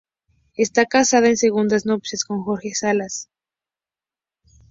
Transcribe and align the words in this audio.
Está 0.55 0.87
casada 0.87 1.27
en 1.27 1.37
segundas 1.37 1.85
nupcias 1.85 2.23
con 2.23 2.41
Jorge 2.41 2.73
Salas. 2.73 3.29